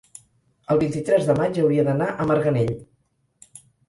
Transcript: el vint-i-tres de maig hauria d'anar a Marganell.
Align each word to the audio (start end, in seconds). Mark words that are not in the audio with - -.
el 0.75 0.79
vint-i-tres 0.83 1.27
de 1.27 1.35
maig 1.39 1.59
hauria 1.63 1.83
d'anar 1.89 2.07
a 2.23 2.27
Marganell. 2.31 2.73